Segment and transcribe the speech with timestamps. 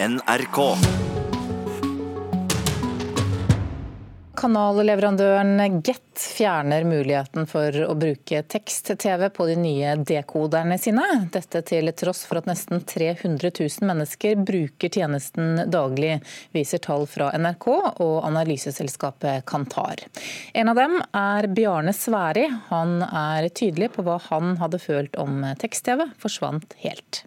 [0.00, 0.76] NRK.
[4.36, 11.02] Kanalleverandøren Get fjerner muligheten for å bruke tekst-TV på de nye dekoderne sine.
[11.34, 16.20] Dette til tross for at nesten 300 000 mennesker bruker tjenesten daglig,
[16.54, 20.04] viser tall fra NRK og analyseselskapet Kantar.
[20.54, 22.46] En av dem er Bjarne Sværi.
[22.70, 27.24] Han er tydelig på hva han hadde følt om tekst-TV forsvant helt.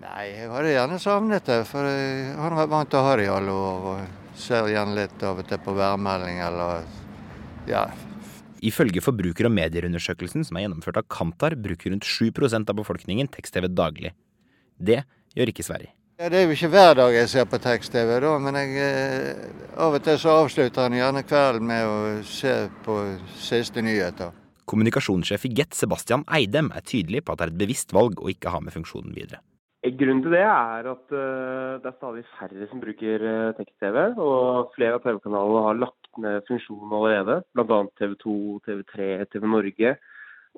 [0.00, 3.26] Nei, jeg hadde gjerne savnet det, for jeg har vært vant til å ha det
[3.26, 3.88] i alle år.
[3.90, 6.86] og Ser gjerne litt av og til på værmelding eller
[7.68, 7.84] ja.
[8.64, 13.68] Ifølge forbruker- og medieundersøkelsen som er gjennomført av Kantar, bruker rundt 7% av befolkningen tekst-TV
[13.68, 14.14] daglig.
[14.80, 15.02] Det
[15.36, 15.92] gjør ikke Sverige.
[16.20, 19.76] Ja, det er jo ikke hver dag jeg ser på tekst-TV, da, men jeg, eh,
[19.76, 22.98] av og til så avslutter han gjerne kvelden med å se på
[23.36, 24.32] siste nyheter.
[24.64, 28.28] Kommunikasjonssjef i Get, Sebastian Eidem, er tydelig på at det er et bevisst valg å
[28.32, 29.40] ikke ha med funksjonen videre.
[29.80, 33.96] Grunnen til det er at uh, det er stadig færre som bruker uh, tekst-TV.
[34.20, 37.38] Og flere av TV-kanalene har lagt ned funksjonen allerede.
[37.56, 37.78] Bl.a.
[37.96, 38.34] TV 2,
[38.66, 39.94] TV3, TV Norge.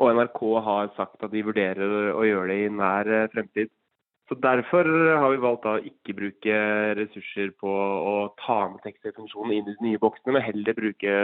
[0.03, 3.70] Og NRK har sagt at de vurderer å gjøre det i nær fremtid.
[4.27, 4.89] Så Derfor
[5.20, 6.59] har vi valgt å ikke bruke
[6.98, 11.14] ressurser på å ta med tekst-TV-funksjonen inn i de nye boksene, men heller bruke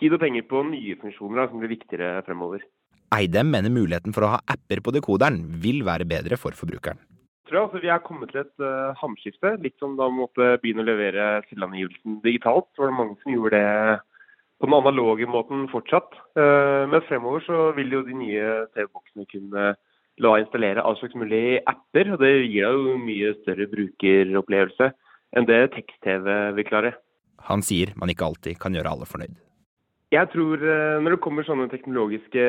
[0.00, 2.66] tid og penger på nye funksjoner da, som blir viktigere fremover.
[3.14, 7.11] Eidem mener muligheten for å ha apper på dekoderen vil være bedre for forbrukeren
[7.52, 7.68] tror jeg.
[7.68, 9.54] Altså, vi er kommet til et uh, hamskifte.
[9.62, 12.70] Litt som da måtte begynne å levere selvangivelsen digitalt.
[12.72, 14.00] Så var det mange som gjorde det
[14.62, 16.16] på den analoge måten fortsatt.
[16.38, 19.68] Uh, men fremover så vil jo de nye TV-boksene kunne
[20.22, 22.14] la installere all slags mulig apper.
[22.14, 24.92] og Det gir jo mye større brukeropplevelse
[25.32, 26.96] enn det tekst-TV vil klare.
[27.48, 29.38] Han sier man ikke alltid kan gjøre alle fornøyd.
[30.12, 30.60] Jeg tror
[31.00, 32.42] når det kommer sånne teknologiske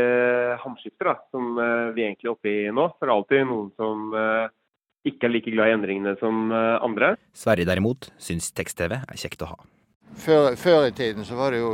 [0.60, 1.56] hamskifter, da, som
[1.96, 4.12] vi egentlig er oppe i nå, så er det alltid noen som
[5.08, 7.14] ikke er like glad i endringene som eh, andre.
[7.36, 9.60] Sverre derimot syns tekst-TV er kjekt å ha.
[10.24, 11.72] Før, før, i tiden så var det jo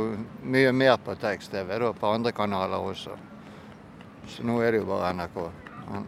[0.48, 3.16] mye mer på tekst-TV, da, på andre kanaler også.
[4.30, 5.40] Så nå er det jo bare NRK.
[5.90, 6.06] Men,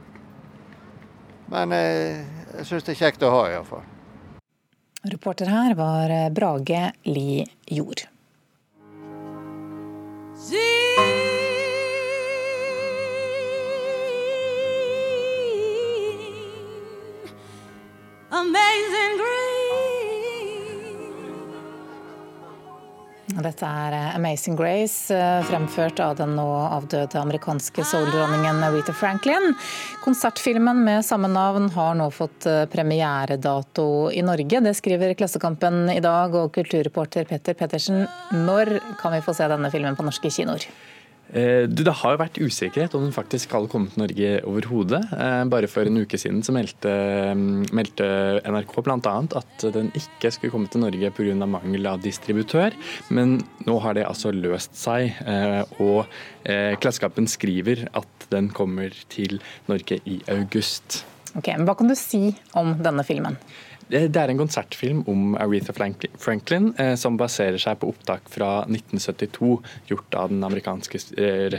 [1.53, 3.85] men jeg, eh, jeg syns det er kjekt å ha, iallfall.
[5.13, 7.43] Reporter her var eh, Brage Li
[7.75, 8.07] Jord.
[23.41, 29.55] Dette er eh, 'Amazing Grace', eh, fremført av den nå avdøde amerikanske soul-dronningen Rita Franklin.
[30.05, 34.61] Konsertfilmen med samme navn har nå fått eh, premieredato i Norge.
[34.61, 39.71] Det skriver Klassekampen i dag, og kulturreporter Petter Pettersen, når kan vi få se denne
[39.73, 40.69] filmen på norske kinoer?
[41.33, 45.01] Eh, det har jo vært usikkerhet om den faktisk skal komme til Norge overhodet.
[45.17, 46.93] Eh, bare for en uke siden så meldte,
[47.33, 48.09] mm, meldte
[48.45, 49.15] NRK bl.a.
[49.41, 51.33] at den ikke skulle komme til Norge pga.
[51.47, 52.77] mangel av distributør,
[53.11, 55.17] men nå har det altså løst seg.
[55.27, 56.07] Eh, og
[56.43, 61.05] Klassekampen skriver at den kommer til Norge i august.
[61.37, 63.39] Ok, men Hva kan du si om denne filmen?
[63.93, 69.59] Det er en konsertfilm om Aretha Franklin eh, som baserer seg på opptak fra 1972,
[69.91, 71.53] gjort av den amerikanske eh,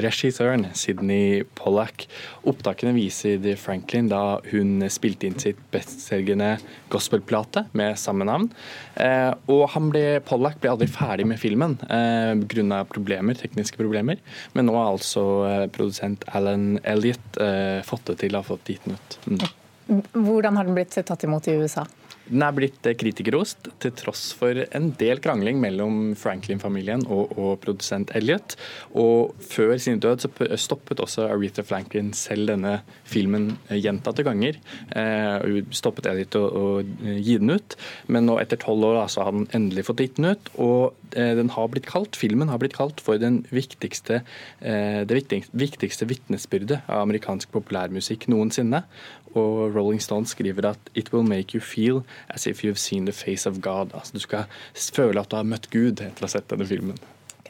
[0.00, 2.06] regissøren Sidney Pollack.
[2.48, 6.54] Opptakene viser Franklin da hun spilte inn sitt bestselgende
[6.92, 8.48] gospelplate med samme navn.
[8.96, 12.80] Eh, og ble, Pollack ble aldri ferdig med filmen pga.
[12.88, 14.22] problemer, tekniske problemer,
[14.54, 17.36] men nå har altså produsent Alan Elliot
[17.84, 19.18] fått det til å ha fått gitt den ut.
[19.28, 19.44] Mm.
[19.86, 21.84] Hvordan har den blitt tatt imot i USA?
[22.24, 27.50] Den er blitt eh, kritikerrost, til tross for en del krangling mellom Franklin-familien og, og,
[27.60, 28.56] produsent Elliot.
[28.96, 30.24] Og før sin død
[30.60, 32.78] stoppet også Aretha Franklin selv denne
[33.08, 34.56] filmen eh, gjentatte ganger.
[34.96, 37.76] Eh, stoppet Elliot å, å, eh, gi den ut,
[38.08, 40.48] men nå etter tolv år altså, har den endelig fått gitt den ut.
[40.56, 44.22] Og eh, den har blitt kalt, filmen har blitt kalt for den viktigste,
[44.64, 48.86] eh, det viktigste, viktigste vitnesbyrdet av amerikansk populærmusikk noensinne.
[49.34, 53.12] Og Rolling Stone skriver at 'it will make you feel as if you've seen the
[53.12, 53.94] face of God'.
[53.94, 54.44] Altså, du skal
[54.74, 56.98] føle at du har møtt Gud etter å ha sett denne filmen.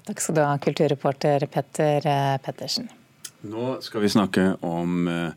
[0.04, 2.90] Takk skal du ha, kulturreporter Petter eh, Pettersen.
[3.48, 5.32] Nå skal vi snakke om eh,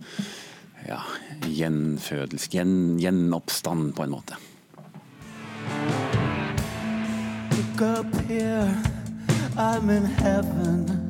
[0.88, 1.00] ja,
[1.48, 4.36] gjenfødelse, gjen, gjenoppstand, på en måte.
[7.56, 8.76] Look up here,
[9.58, 11.07] I'm in heaven.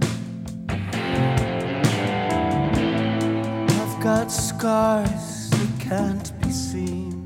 [4.02, 7.18] Got scars that can't be seen.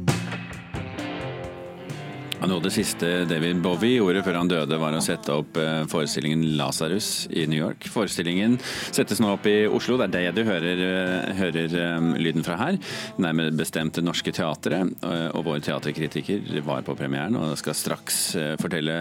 [2.41, 6.43] Av det siste David Bowie gjorde før han døde, var å sette opp eh, forestillingen
[6.57, 7.85] 'Lasarus' i New York.
[7.89, 8.57] Forestillingen
[8.91, 12.57] settes nå opp i Oslo, det er det du hører, eh, hører um, lyden fra
[12.59, 12.79] her.
[13.21, 14.93] Nærmere bestemt Det Norske Teatret.
[15.35, 18.19] Og vår teaterkritiker var på premieren og skal straks
[18.61, 18.95] fortelle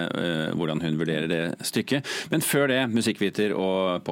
[0.57, 2.07] hvordan hun vurderer det stykket.
[2.31, 4.05] Men før det, musikkviter og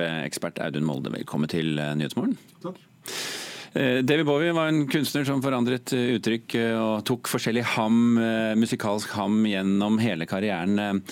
[0.00, 2.36] popekspert Audun Molde, velkommen til Nyhetsmorgen.
[2.62, 2.78] Takk.
[3.70, 8.18] Eh, David Bowie var en kunstner som forandret eh, uttrykk eh, og tok forskjellig ham,
[8.58, 11.02] musikalsk ham gjennom hele karrieren.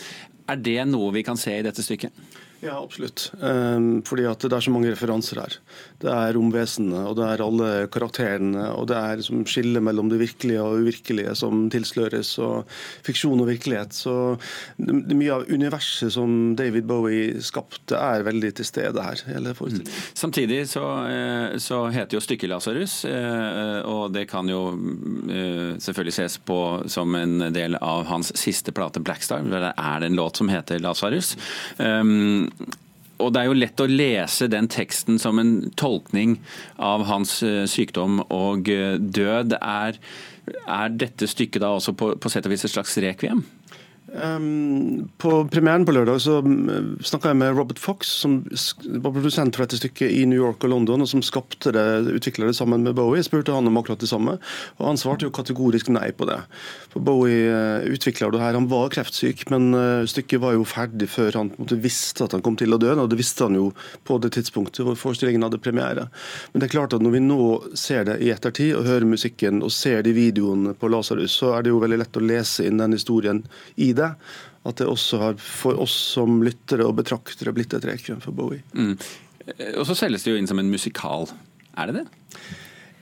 [0.48, 2.14] Er det noe vi kan se i dette stykket?
[2.60, 3.28] Ja, absolutt.
[3.38, 5.54] Um, fordi at det er så mange referanser her.
[6.02, 10.18] Det er romvesenet, og det er alle karakterene, og det er som skillet mellom det
[10.18, 12.66] virkelige og uvirkelige som tilsløres, og
[13.06, 13.94] fiksjon og virkelighet.
[13.94, 14.14] Så
[14.78, 19.22] mye av universet som David Bowie skapte, er veldig til stede her.
[19.28, 19.84] Mm.
[20.18, 24.74] Samtidig så, eh, så, heter jo stykket 'Lasarus', eh, og det kan jo
[25.30, 29.46] eh, selvfølgelig ses på som en del av hans siste plate, 'Blackstar'.
[29.50, 31.36] Der er det en låt som heter 'Lasarus'.
[32.48, 32.70] Um,
[33.18, 36.36] og Det er jo lett å lese den teksten som en tolkning
[36.78, 39.56] av hans eh, sykdom og eh, død.
[39.58, 39.98] Er,
[40.54, 43.42] er dette stykket da også på, på sett og vis et slags rekviem?
[44.08, 49.52] Um, på premieren på lørdag så mm, snakka jeg med Robert Fox, som var produsent
[49.52, 51.84] for dette stykket i New York og London, og som skapte det,
[52.16, 53.20] utvikla det sammen med Bowie.
[53.20, 54.38] Jeg spurte han om akkurat det samme,
[54.78, 56.38] og han svarte jo kategorisk nei på det.
[56.94, 58.56] For Bowie eh, utvikla det her.
[58.56, 62.44] Han var kreftsyk, men uh, stykket var jo ferdig før han måte, visste at han
[62.46, 62.94] kom til å dø.
[62.96, 63.68] Og det visste han jo
[64.08, 66.08] på det tidspunktet hvor forestillingen hadde premiere.
[66.52, 67.42] Men det er klart at når vi nå
[67.76, 71.66] ser det i ettertid, og hører musikken og ser de videoene på Lasarus, så er
[71.66, 73.44] det jo veldig lett å lese inn den historien
[73.76, 73.97] i det
[74.68, 78.64] at det også har for oss som lyttere og betraktere blitt et rekviem for Bowie.
[78.74, 78.96] Mm.
[79.78, 81.28] Og så selges det jo inn som en musikal.
[81.78, 82.06] Er det det?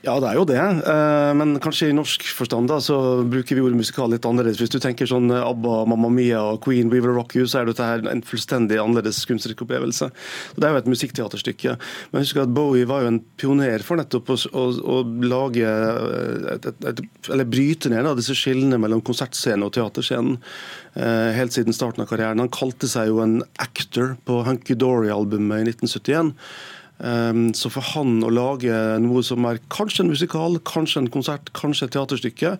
[0.06, 0.60] Ja, det er jo det.
[0.62, 4.60] Eh, men kanskje i norsk forstand da, så bruker vi ordet musikal litt annerledes.
[4.62, 7.66] Hvis du tenker sånn ABBA, Mamma Mia og Queen, We Will Rock You, så er
[7.66, 10.12] dette her en fullstendig annerledes kunstnerisk opplevelse.
[10.54, 11.74] Det er jo et musikkteaterstykke.
[12.12, 15.74] Men husk at Bowie var jo en pioner for nettopp å, å, å lage
[16.54, 17.02] et, et, et,
[17.34, 20.38] Eller bryte ned da, disse skillene mellom konsertscenen og teaterscenen.
[20.94, 22.46] Eh, helt siden starten av karrieren.
[22.46, 26.34] Han kalte seg jo en actor på Hunky Dory-albumet i 1971.
[27.04, 28.72] Ehm, så for han å lage
[29.04, 32.56] noe som er kanskje en musikal, kanskje en konsert, kanskje et teaterstykke,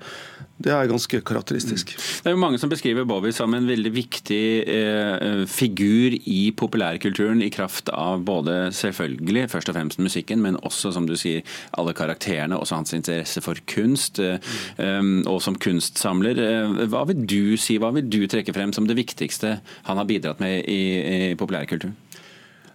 [0.57, 1.91] det er ganske karakteristisk.
[1.93, 2.05] Mm.
[2.25, 7.43] Det er jo Mange som beskriver Bowie som en veldig viktig eh, figur i populærkulturen,
[7.45, 11.45] i kraft av både selvfølgelig først og fremst musikken, men også som du sier,
[11.77, 14.41] alle karakterene, også hans interesse for kunst, eh,
[14.81, 15.27] mm.
[15.29, 16.41] og som kunstsamler.
[16.41, 19.59] Eh, hva vil du si, hva vil du trekke frem som det viktigste
[19.89, 20.83] han har bidratt med i,
[21.33, 21.97] i populærkulturen?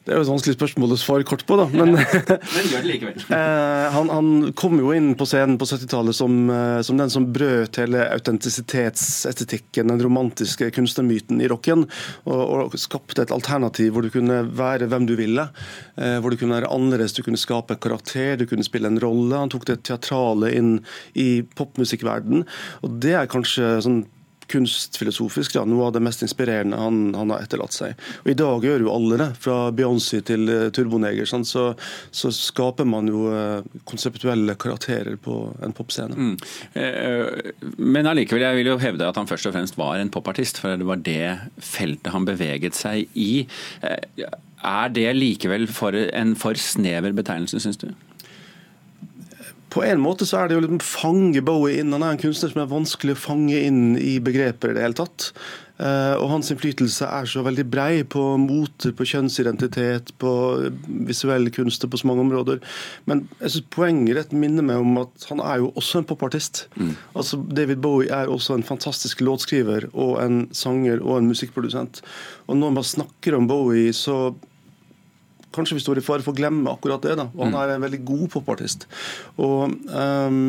[0.02, 1.68] Det er jo et vanskelig spørsmål å svare kort på, da.
[1.70, 1.94] Men,
[2.56, 3.18] men gjør det likevel.
[3.42, 7.28] Eh, han, han, kom jo inn på scenen på 70-tallet som, eh, som, den som
[7.34, 11.86] brøt hele autentisitetsestetikken, den romantiske kunstnermyten i rocken,
[12.26, 15.48] og, og, skapte et alternativ hvor du kunne være hvem du ville.
[15.96, 19.02] Eh, hvor du kunne være annerledes, du kunne skape en karakter, du kunne spille en
[19.02, 19.38] rolle.
[19.38, 20.74] Han tok det teatrale inn
[21.14, 22.48] i popmusikkverdenen,
[22.82, 24.04] og det er kanskje sånn
[24.52, 27.96] kunstfilosofisk da, noe av det mest inspirerende han, han, har etterlatt seg.
[28.24, 31.30] Og I dag gjør jo alle det, fra Beyoncé til uh, Turboneger.
[31.30, 31.72] Sånn, så,
[32.12, 36.18] så, skaper man jo uh, konseptuelle karakterer på en popscene.
[36.18, 36.36] Mm.
[36.82, 40.62] Eh, men allikevel, jeg vil jo hevde at han først og fremst var en popartist,
[40.62, 41.26] for det var det
[41.64, 43.46] feltet han beveget seg i.
[43.82, 47.90] Er det likevel for en for snever betegnelse, syns du?
[49.72, 51.94] På en måte så er det jo liksom fange Bowie inn.
[51.96, 54.98] Han er en kunstner som er vanskelig å fange inn i begreper i det hele
[55.00, 55.32] tatt.
[55.82, 60.34] Uh, og hans innflytelse er så veldig brei på mote, på kjønnsidentitet, på
[61.08, 62.60] visuell kunst på så mange områder.
[63.10, 66.68] Men jeg synes poenget rett minner meg om at han er jo også en popartist.
[66.76, 66.94] Mm.
[67.16, 72.04] Altså David Bowie er også en fantastisk låtskriver og en sanger og en musikkprodusent.
[72.46, 74.36] Og når man snakker om Bowie, så
[75.56, 77.16] kanskje vi står i fare for å glemme akkurat det.
[77.20, 77.60] da, og Han mm.
[77.62, 78.88] er en veldig god popartist.
[79.42, 80.40] Og um,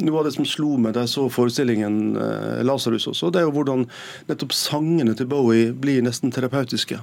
[0.00, 3.48] Noe av det som slo meg da jeg så forestillingen uh, 'Lasarus' også, det er
[3.48, 3.86] jo hvordan
[4.30, 7.00] nettopp sangene til Bowie blir nesten terapeutiske.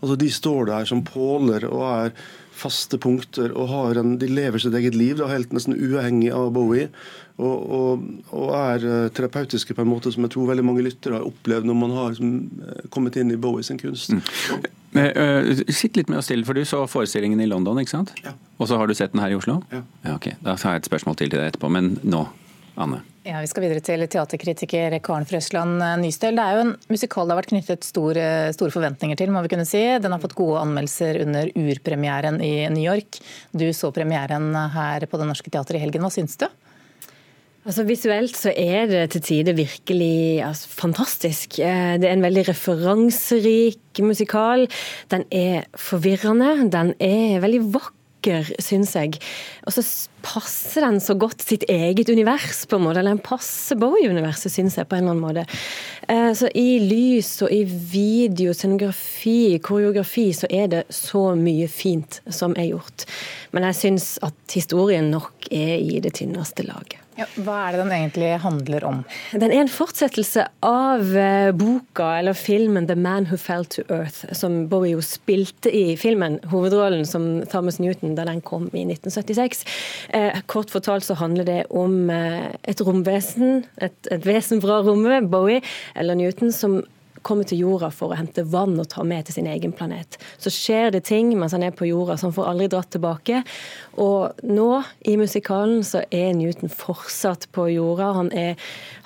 [0.00, 2.18] Altså De står der som påler og er
[2.56, 6.50] faste punkter og har en, de lever sitt eget liv, da, helt nesten uavhengig av
[6.56, 6.88] Bowie.
[7.36, 11.18] Og, og, og, er uh, terapeutiske på en måte som jeg tror veldig mange lyttere
[11.18, 12.30] har opplevd når man har som,
[12.94, 14.14] kommet inn i Bowie sin kunst.
[14.14, 14.22] Mm.
[14.96, 18.14] Men, uh, sitt litt med oss til, for du så forestillingen i London, ikke sant?
[18.24, 18.32] Ja.
[18.56, 19.60] Og så har du sett den her i Oslo?
[19.74, 19.82] Ja.
[20.06, 22.24] ja ok, Da har jeg et spørsmål til til deg etterpå, men nå,
[22.76, 23.00] Anne?
[23.26, 26.36] Ja, Vi skal videre til teaterkritiker Karen Frøsland Nystøl.
[26.38, 29.32] Det er jo en musikal det har vært knyttet store, store forventninger til.
[29.34, 29.82] må vi kunne si.
[29.98, 33.18] Den har fått gode anmeldelser under urpremieren i New York.
[33.50, 36.06] Du så premieren her på Det Norske Teatret i helgen.
[36.06, 36.46] Hva syns du?
[37.66, 41.58] Altså Visuelt så er det til tider virkelig altså, fantastisk.
[41.58, 44.68] Eh, det er en veldig referanserik musikal.
[45.10, 46.68] Den er forvirrende.
[46.70, 47.95] Den er veldig vakker,
[48.62, 49.20] syns jeg.
[49.66, 49.84] Og så
[50.26, 53.00] passer den så godt sitt eget univers, på en måte.
[53.00, 55.46] Eller den passer Bowie-universet, syns jeg, på en eller annen måte.
[56.08, 62.20] Eh, så i lys og i video, scenografi, koreografi, så er det så mye fint
[62.26, 63.06] som er gjort.
[63.54, 67.05] Men jeg syns at historien nok er i det tynneste laget.
[67.16, 68.98] Ja, hva er det den egentlig handler om?
[69.32, 74.34] Den er en fortsettelse av eh, boka eller filmen 'The Man Who Fell to Earth',
[74.36, 79.64] som Bowie jo spilte i filmen, hovedrollen som Thomas Newton da den kom i 1976.
[80.12, 85.30] Eh, kort fortalt så handler det om eh, et romvesen, et, et vesen fra rommet,
[85.32, 85.64] Bowie
[85.96, 86.82] eller Newton, som
[87.26, 90.18] kommer til jorda for å hente vann og ta med til sin egen planet.
[90.42, 93.42] Så skjer det ting mens han er på jorda, så han får aldri dratt tilbake.
[94.02, 94.68] Og nå,
[95.08, 98.12] i musikalen, så er Newton fortsatt på jorda.
[98.20, 98.54] Han, er,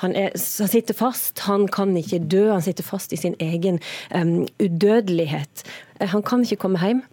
[0.03, 2.49] han, er, han sitter fast, han kan ikke dø.
[2.53, 3.81] Han sitter fast i sin egen
[4.15, 5.65] um, udødelighet.
[6.01, 7.05] Han kan ikke komme hjem.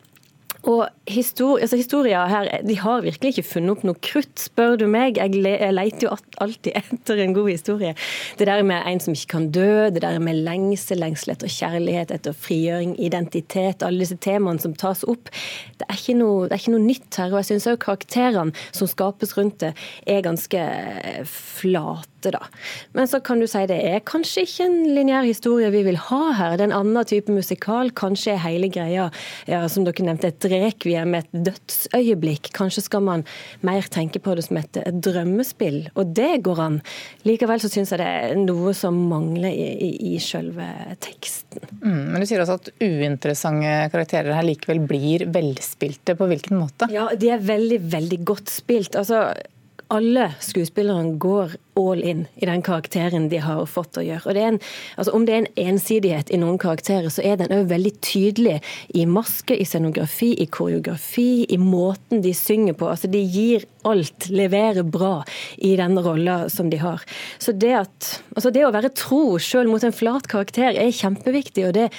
[0.67, 4.85] Og histori altså historier her, De har virkelig ikke funnet opp noe krutt, spør du
[4.91, 5.19] meg.
[5.19, 7.93] Jeg, le jeg leter jo alltid etter en god historie.
[8.39, 12.11] Det der med en som ikke kan dø, det der med lengsel, lengsel etter kjærlighet,
[12.11, 15.31] etter frigjøring, identitet, alle disse temaene som tas opp.
[15.79, 17.31] Det er ikke noe, er ikke noe nytt her.
[17.31, 19.71] Og jeg syns òg karakterene som skapes rundt det,
[20.03, 20.67] er ganske
[21.31, 22.16] flate.
[22.35, 22.43] Da.
[22.97, 26.21] Men så kan du si det er kanskje ikke en lineær historie vi vil ha
[26.37, 26.57] her.
[26.57, 27.91] Det er en annen type musikal.
[27.97, 29.09] Kanskje er hele greia,
[29.49, 32.51] ja, som dere nevnte, et rekviem, et dødsøyeblikk.
[32.57, 33.25] Kanskje skal man
[33.65, 36.79] mer tenke på det som et, et drømmespill, og det går an.
[37.27, 40.67] Likevel så syns jeg det er noe som mangler i, i, i selve
[41.03, 41.63] teksten.
[41.81, 46.15] Mm, men du sier også at uinteressante karakterer her likevel blir velspilte.
[46.17, 46.89] På hvilken måte?
[46.93, 48.97] Ja, de er veldig, veldig godt spilt.
[48.99, 49.29] Altså,
[49.93, 54.33] alle skuespillerne går all in i den karakteren de har fått å gjøre.
[54.35, 54.59] Det en,
[54.97, 58.57] altså om det er en ensidighet i noen karakterer, så er den òg veldig tydelig
[58.97, 62.89] i maske, i scenografi, i koreografi, i måten de synger på.
[62.91, 65.21] Altså De gir alt, leverer bra
[65.57, 67.03] i den rolla som de har.
[67.39, 71.67] Så det, at, altså det å være tro selv mot en flat karakter er kjempeviktig.
[71.69, 71.91] og det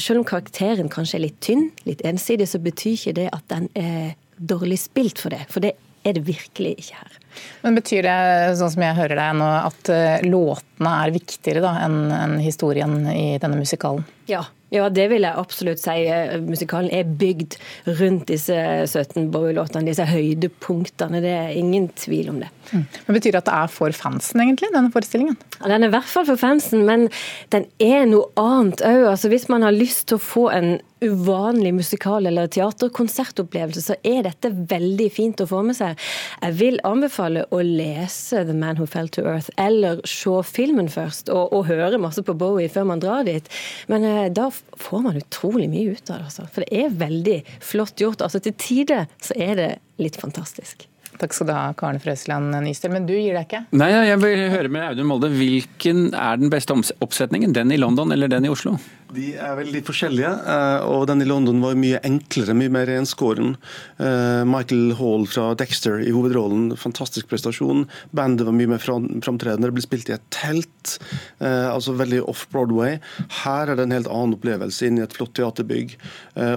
[0.00, 3.68] selv om karakteren kanskje er litt tynn, litt ensidig, så betyr ikke det at den
[3.76, 5.44] er dårlig spilt for det.
[5.52, 7.18] For det er det virkelig ikke her.
[7.62, 8.16] Men Betyr det,
[8.60, 13.38] sånn som jeg hører deg nå, at eh, låtene er viktigere da, enn historien i
[13.42, 14.04] denne musikalen?
[14.30, 15.94] Ja, ja, det vil jeg absolutt si.
[16.08, 17.58] Eh, musikalen er bygd
[18.00, 18.56] rundt disse
[18.86, 21.20] 17 Bowie-låtene, disse høydepunktene.
[21.24, 22.48] Det er ingen tvil om det.
[22.72, 22.86] Mm.
[23.06, 25.36] Men Betyr det at det er for fansen, egentlig, denne forestillingen?
[25.58, 27.10] Ja, den er i hvert fall for fansen, men
[27.52, 29.10] den er noe annet òg.
[29.12, 34.22] Altså, hvis man har lyst til å få en uvanlig musikal- eller teaterkonsertopplevelse, så er
[34.26, 35.98] dette veldig fint å få med seg.
[36.42, 41.28] Jeg vil anbefale å lese 'The Man Who Fell to Earth', eller se filmen først,
[41.28, 43.48] og, og høre masse på Bowie før man drar dit.
[43.88, 46.30] Men eh, da får man utrolig mye ut av det.
[46.30, 46.46] Altså.
[46.52, 48.22] For det er veldig flott gjort.
[48.22, 49.70] Altså Til tider så er det
[50.02, 50.88] litt fantastisk.
[51.20, 52.94] Takk skal du ha, Karen Frøsland Nystøl.
[52.94, 53.60] Men du gir deg ikke?
[53.76, 55.30] Nei, jeg vil høre med Audun Molde.
[55.36, 57.52] Hvilken er den beste oppsetningen?
[57.54, 58.78] Den i London eller den i Oslo?
[59.12, 63.56] De er veldig forskjellige, eh, og den i London var mye enklere, mye mer renskåren.
[64.00, 67.84] Eh, Michael Hall fra Dexter i hovedrollen, fantastisk prestasjon.
[68.16, 69.68] Bandet var mye mer framtredende.
[69.68, 70.96] Det ble spilt i et telt,
[71.40, 73.00] eh, altså veldig off-Broadway.
[73.42, 75.96] Her er det en helt annen opplevelse inne i et flott teaterbygg.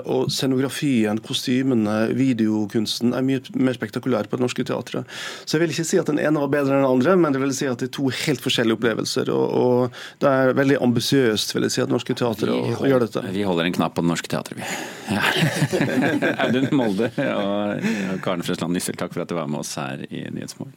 [0.05, 5.05] Og scenografien, kostymene, videokunsten er mye mer spektakulær på det norske teatret.
[5.45, 7.41] Så jeg vil ikke si at den ene var bedre enn den andre, men det
[7.43, 9.31] vil si at det er to helt forskjellige opplevelser.
[9.33, 13.07] Og, og det er veldig ambisiøst, vil jeg si, at norske teatre teatret å, gjøre
[13.07, 13.25] dette?
[13.35, 14.65] Vi holder en knapp på Det Norske Teatret, vi.
[15.15, 15.23] Ja.
[16.45, 17.85] Audun Molde og
[18.25, 20.75] Karen Frøsland Nissel, takk for at du var med oss her i Nyhetsmorgen.